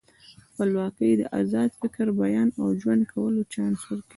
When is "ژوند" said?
2.81-3.01